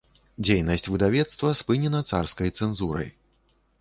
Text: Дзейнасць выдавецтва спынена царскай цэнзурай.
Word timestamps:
Дзейнасць 0.45 0.87
выдавецтва 0.93 1.53
спынена 1.61 1.99
царскай 2.13 2.49
цэнзурай. 2.59 3.07